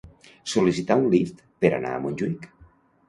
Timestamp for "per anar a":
1.65-2.03